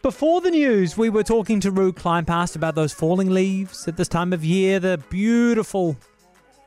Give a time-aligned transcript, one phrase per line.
[0.00, 4.06] Before the news, we were talking to Ruud Kleinpaste about those falling leaves at this
[4.06, 5.96] time of year, the beautiful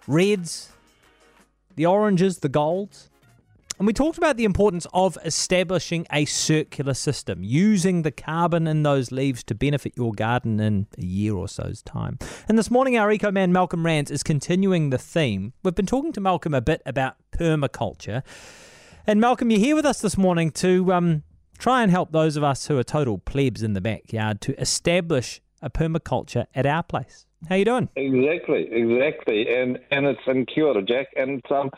[0.06, 0.70] reds,
[1.78, 3.10] the oranges, the golds.
[3.80, 8.84] And we talked about the importance of establishing a circular system, using the carbon in
[8.84, 12.20] those leaves to benefit your garden in a year or so's time.
[12.50, 15.54] And this morning, our eco man Malcolm Rands is continuing the theme.
[15.64, 18.24] We've been talking to Malcolm a bit about permaculture.
[19.08, 21.24] And Malcolm, you're here with us this morning to um,
[21.62, 25.40] try and help those of us who are total plebs in the backyard to establish
[25.62, 27.28] a permaculture at our place.
[27.48, 27.88] How you doing?
[27.96, 31.70] Exactly, exactly, and and it's in Kia ora, Jack, and um,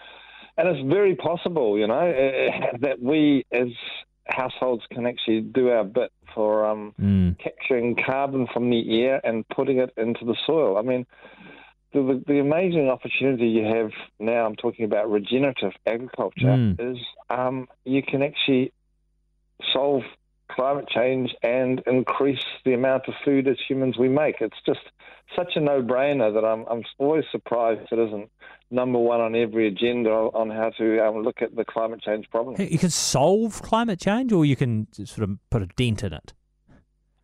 [0.57, 3.67] and it's very possible, you know, uh, that we as
[4.27, 7.37] households can actually do our bit for um, Mm.
[7.39, 10.77] capturing carbon from the air and putting it into the soil.
[10.77, 11.05] I mean,
[11.93, 16.91] the, the, the amazing opportunity you have now, I'm talking about regenerative agriculture, Mm.
[16.91, 16.97] is
[17.29, 18.71] um, you can actually
[19.71, 20.03] solve
[20.51, 24.35] climate change and increase the amount of food as humans we make.
[24.39, 24.81] It's just
[25.35, 28.29] such a no-brainer that I'm, I'm always surprised it isn't
[28.69, 32.55] number one on every agenda on how to um, look at the climate change problem.
[32.59, 36.33] You can solve climate change, or you can sort of put a dent in it.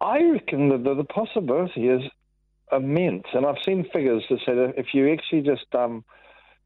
[0.02, 2.02] I reckon that the, the possibility is
[2.72, 5.66] immense, and I've seen figures that say that if you actually just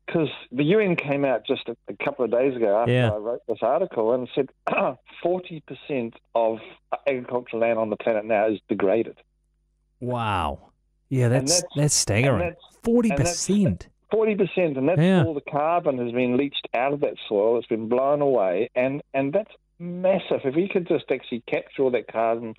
[0.05, 3.11] because the UN came out just a, a couple of days ago after Yeah.
[3.11, 4.49] I wrote this article and said
[5.23, 6.59] forty percent of
[7.07, 9.17] agricultural land on the planet now is degraded.
[9.99, 10.69] Wow.
[11.09, 12.39] Yeah, that's that's, that's- staggering.
[12.39, 13.87] that's- Forty and that's- percent.
[14.11, 15.23] Forty percent, and that's Yeah.
[15.23, 17.57] all the carbon has been leached out of that soil.
[17.57, 20.41] It's been blown away, and and that's massive.
[20.43, 22.53] If we could just actually capture all that carbon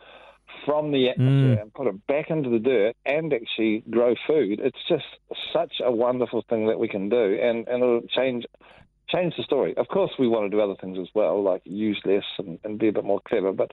[0.64, 1.62] from the atmosphere Mm.
[1.62, 5.04] and put it back into the dirt and actually grow food, it's just
[5.52, 8.44] such a wonderful thing that we can do, and and it'll change
[9.08, 9.76] change the story.
[9.76, 12.78] Of course, we want to do other things as well, like use less and, and
[12.78, 13.72] be a bit more clever, but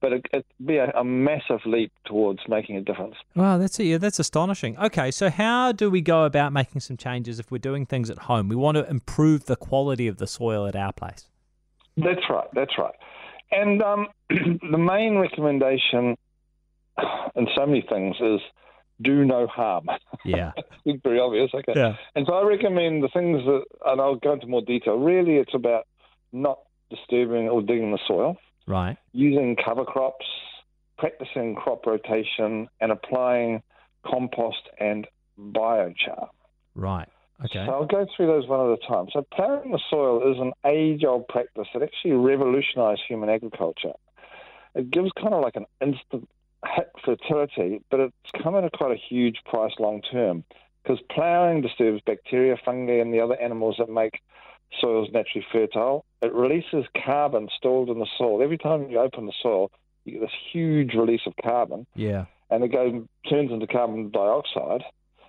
[0.00, 3.16] but it, it'd be a, a massive leap towards making a difference.
[3.36, 4.78] Wow, that's yeah, that's astonishing.
[4.78, 8.20] Okay, so how do we go about making some changes if we're doing things at
[8.20, 8.48] home?
[8.48, 11.28] We want to improve the quality of the soil at our place.
[11.98, 12.48] That's right.
[12.54, 12.94] That's right.
[13.52, 16.16] And um, the main recommendation
[17.36, 18.40] in so many things is
[19.02, 19.86] do no harm.
[20.24, 20.52] Yeah.
[20.84, 21.50] it's very obvious.
[21.54, 21.72] Okay.
[21.74, 21.94] yeah.
[22.14, 24.96] And so I recommend the things that, and I'll go into more detail.
[24.96, 25.86] Really, it's about
[26.32, 26.58] not
[26.90, 28.96] disturbing or digging the soil, Right.
[29.12, 30.26] using cover crops,
[30.98, 33.62] practicing crop rotation, and applying
[34.06, 35.06] compost and
[35.38, 36.28] biochar.
[36.74, 37.08] Right.
[37.44, 37.64] Okay.
[37.66, 39.06] So I'll go through those one at a time.
[39.12, 43.92] So ploughing the soil is an age-old practice that actually revolutionised human agriculture.
[44.74, 46.28] It gives kind of like an instant
[46.66, 50.44] hit fertility, but it's come at a quite a huge price long term
[50.82, 54.20] because ploughing disturbs bacteria, fungi, and the other animals that make
[54.80, 56.04] soils naturally fertile.
[56.22, 58.42] It releases carbon stored in the soil.
[58.42, 59.70] Every time you open the soil,
[60.04, 62.26] you get this huge release of carbon yeah.
[62.50, 64.82] and it goes turns into carbon dioxide,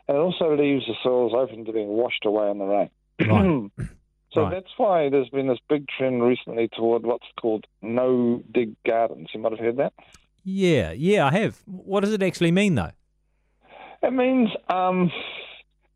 [0.07, 2.89] and it also leaves the soils open to being washed away in the rain.
[3.19, 3.87] Right.
[4.31, 4.51] so Right.
[4.51, 9.29] that's why there's been this big trend recently toward what's called no dig gardens.
[9.33, 9.93] You might have heard that.
[10.43, 10.91] Yeah.
[10.91, 11.59] Yeah, I have.
[11.65, 12.91] What does it actually mean though?
[14.03, 15.11] It means um,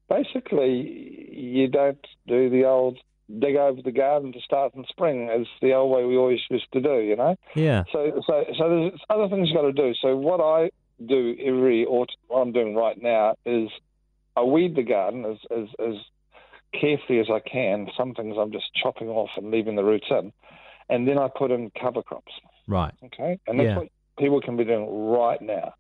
[0.10, 2.98] basically you don't do the old
[3.40, 6.72] dig over the garden to start in spring as the old way we always used
[6.74, 7.00] to do.
[7.00, 7.36] You know.
[7.56, 7.84] Yeah.
[7.92, 9.94] So, so, so there's other things you've got to do.
[10.02, 10.70] So, what I
[11.06, 13.70] do every autumn, what I'm doing right now is
[14.38, 15.96] I weed the garden as, as, as
[16.80, 17.88] carefully as I can.
[17.98, 20.32] Some things I'm just chopping off and leaving the roots in,
[20.90, 22.32] and then I put in cover crops.
[22.68, 22.94] Right.
[23.06, 23.78] Okay, and that's Yeah.
[23.80, 23.88] what
[24.18, 25.74] people can be doing right now.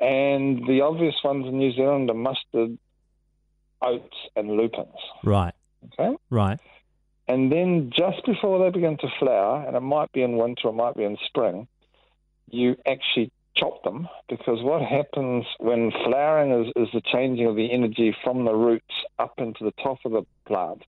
[0.00, 2.78] And the obvious ones in New Zealand are mustard,
[3.80, 4.88] oats, and lupins.
[5.22, 5.54] Right.
[5.92, 6.16] Okay.
[6.30, 6.58] Right.
[7.26, 10.72] And then just before they begin to flower, and it might be in winter, it
[10.72, 11.68] might be in spring,
[12.50, 17.72] you actually chop them because what happens when flowering is, is the changing of the
[17.72, 20.82] energy from the roots up into the top of the plant.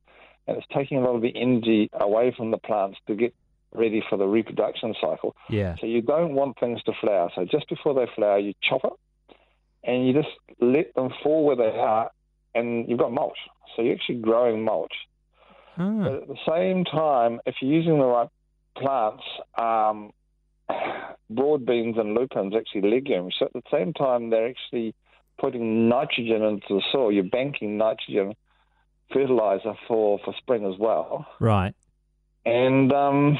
[0.46, 3.34] And it's taking a lot of the energy away from the plants to get
[3.74, 5.34] ready for the reproduction cycle.
[5.50, 5.76] Yeah.
[5.80, 7.30] So you don't want things to flower.
[7.34, 8.92] So just before they flower, you chop it
[9.84, 12.10] and you just let them fall where they are,
[12.54, 13.38] and you've got mulch.
[13.74, 14.94] So you're actually growing mulch.
[15.78, 15.98] Ah.
[16.02, 18.28] But at the same time, if you're using the right
[18.76, 19.22] plants,
[19.56, 20.10] um,
[21.30, 23.36] broad beans and lupins actually legumes.
[23.38, 24.94] So at the same time, they're actually
[25.38, 27.12] putting nitrogen into the soil.
[27.12, 28.34] You're banking nitrogen
[29.12, 31.26] fertilizer for, for spring as well.
[31.38, 31.74] Right.
[32.46, 33.38] And um,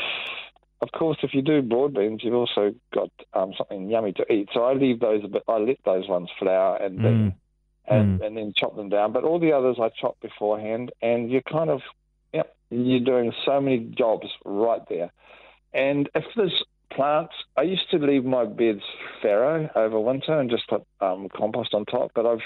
[0.83, 4.49] of course, if you do broad beans, you've also got um, something yummy to eat.
[4.53, 5.45] So I leave those a bit.
[5.49, 7.33] I let those ones flower and then
[7.89, 8.01] Mm.
[8.01, 9.13] and, and then chop them down.
[9.13, 11.83] But all the others I chop beforehand, and you're kind of,
[12.33, 15.13] yep, you're doing so many jobs right there.
[15.73, 16.65] And if there's
[16.97, 17.35] plants.
[17.57, 18.83] I used to leave my beds
[19.23, 22.41] farrow over winter and just put um, compost on top, but I've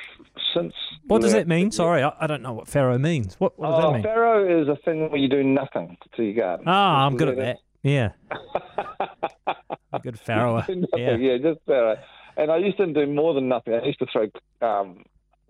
[0.55, 0.75] since.
[1.07, 1.71] What does that mean?
[1.71, 3.37] Sorry, I, I don't know what farrow means.
[3.39, 4.03] What, what does oh, that mean?
[4.03, 6.67] farrow is a thing where you do nothing to your garden.
[6.69, 7.59] Ah, I'm good at that.
[7.83, 8.11] Yeah.
[10.03, 10.61] Good farrower.
[10.69, 11.17] nothing, Yeah.
[11.17, 11.97] yeah, just farrow.
[12.37, 13.75] And I used to do more than nothing.
[13.75, 14.29] I used to throw
[14.67, 15.05] um,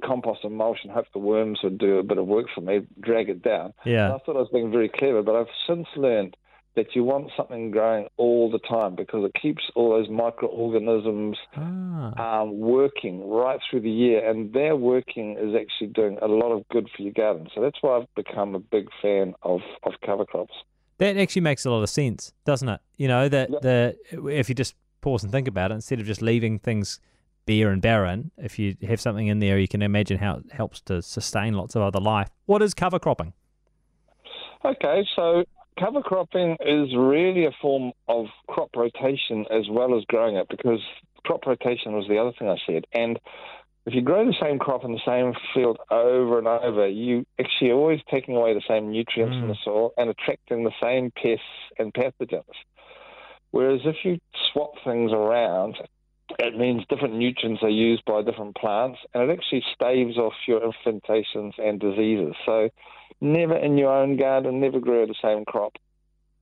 [0.05, 2.81] compost and mulch and hope the worms would do a bit of work for me,
[3.01, 3.73] drag it down.
[3.85, 4.15] And Yeah.
[4.15, 6.37] I thought I was being very clever, but I've since learned
[6.77, 12.43] that you want something growing all the time because it keeps all those microorganisms Ah.
[12.43, 16.67] um, working right through the year, and their working is actually doing a lot of
[16.69, 17.49] good for your garden.
[17.55, 20.55] So that's why I've become a big fan of, of cover crops.
[20.99, 22.81] That actually makes a lot of sense, doesn't it?
[22.99, 23.63] You know that Yep.
[23.63, 23.97] the
[24.31, 27.01] if you just pause and think about it, instead of just leaving things
[27.47, 30.81] bare and barren, if you have something in there, you can imagine how it helps
[30.83, 32.29] to sustain lots of other life.
[32.47, 33.33] What is cover cropping?
[34.65, 35.45] Okay, so
[35.79, 40.81] cover cropping is really a form of crop rotation as well as growing it because
[41.25, 42.85] crop rotation was the other thing I said.
[42.93, 43.19] And
[43.87, 47.71] if you grow the same crop in the same field over and over, you actually
[47.71, 49.41] are always taking away the same nutrients Mm.
[49.41, 51.45] from the soil and attracting the same pests
[51.79, 52.45] and pathogens.
[53.53, 54.19] Whereas if you
[54.53, 55.77] swap things around,
[56.39, 60.61] it means different nutrients are used by different plants and it actually staves off your
[60.61, 62.35] infestations and diseases.
[62.47, 62.71] So
[63.21, 65.77] never in your own garden, never grow the same crop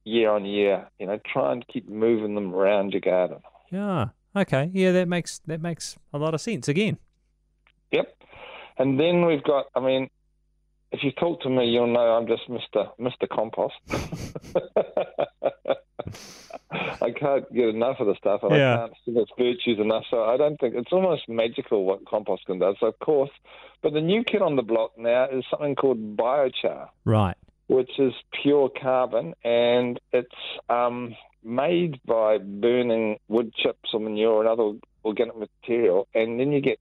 [0.05, 0.88] year on year.
[0.99, 3.38] You know, try and keep moving them around your garden.
[3.70, 4.08] Yeah.
[4.35, 4.70] Okay.
[4.73, 6.69] Yeah, that makes that makes a lot of sense.
[6.69, 6.99] Again.
[7.91, 8.14] Yep.
[8.79, 10.08] And then we've got, I mean,
[10.93, 12.91] if you talk to me, you'll know I'm just Mr.
[12.99, 13.29] Mr.
[13.29, 13.75] Compost.
[16.70, 18.75] I can't get enough of the stuff, and Yeah.
[18.75, 20.05] I can't see its virtues enough.
[20.11, 22.75] So I don't think it's almost magical what compost can do.
[22.81, 23.31] So of course,
[23.82, 26.88] but the new kid on the block now is something called biochar.
[27.05, 27.37] Right.
[27.69, 30.35] which is pure carbon, and it's
[30.70, 34.73] um, made by burning wood chips or manure and other
[35.05, 36.79] organic material, and then you get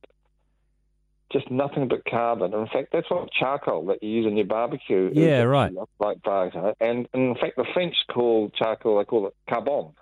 [1.32, 2.54] just nothing but carbon.
[2.54, 5.10] In fact, that's what charcoal that you use in your barbecue.
[5.14, 5.72] Yeah, right.
[6.00, 9.94] Like biochar, and and in fact, the French call charcoal they call it carbon.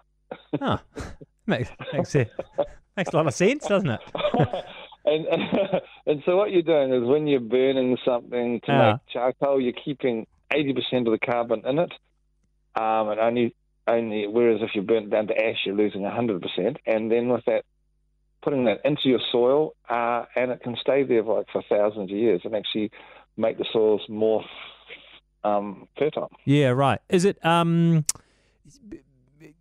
[0.61, 0.79] Oh,
[1.47, 2.31] makes makes it
[2.97, 3.99] makes a lot of sense, doesn't it?
[5.05, 5.25] and
[6.05, 8.91] and so what you're doing is when you're burning something to Yeah.
[8.93, 11.91] make charcoal, you're keeping eighty percent of the carbon in it,
[12.75, 13.55] um, and only
[13.87, 16.77] only whereas if you burn it down to ash, you're losing hundred percent.
[16.85, 17.65] And then with that,
[18.45, 22.11] putting that into your soil, uh, and it can stay there for like for thousands
[22.11, 22.91] of years and actually
[23.35, 24.45] make the soils more
[25.43, 26.31] um, fertile.
[26.45, 26.69] Yeah.
[26.69, 26.99] Right.
[27.09, 28.05] Is it um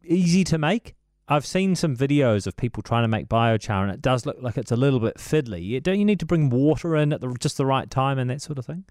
[0.04, 0.94] easy to make?
[1.26, 4.58] I've seen some videos of people trying to make biochar, and it does look like
[4.58, 5.82] it's a little bit fiddly.
[5.82, 8.42] Don't you need to bring water in at the, just the right time and that
[8.42, 8.84] sort of thing?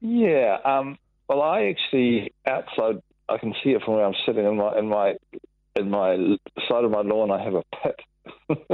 [0.00, 0.58] Yeah.
[0.64, 0.96] Um,
[1.28, 3.02] well, I actually outside.
[3.28, 5.14] I can see it from where I'm sitting in my in my
[5.74, 6.36] in my
[6.68, 7.30] side of my lawn.
[7.30, 7.98] I have a pit,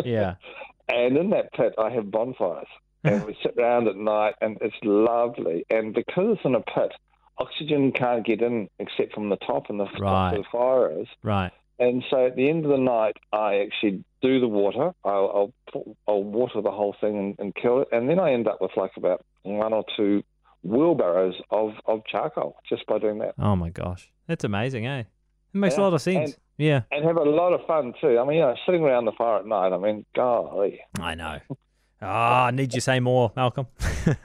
[0.05, 0.35] Yeah.
[0.89, 2.67] and in that pit I have bonfires,
[3.05, 5.65] and we sit around at night, and it's lovely.
[5.71, 6.93] And because it's in a pit,
[7.39, 10.37] oxygen can't get in except from the top, and the top Right.
[10.37, 11.07] the fire is.
[11.23, 11.53] Right.
[11.81, 14.91] And so at the end of the night, I actually do the water.
[15.05, 17.89] I'll, I'll, I'll water the whole thing and, and kill it.
[17.93, 20.25] And then I end up with like about one or two
[20.65, 23.35] wheelbarrows of, of charcoal just by doing that.
[23.39, 25.05] Oh my gosh, that's amazing, eh?
[25.59, 26.33] It makes a lot of sense.
[26.33, 28.19] and- yeah, And have a lot of fun too.
[28.19, 30.81] I mean, you know, sitting around the fire at night, I mean, golly.
[31.01, 31.39] I know.
[32.03, 33.67] Ah, I need you to say more, Malcolm.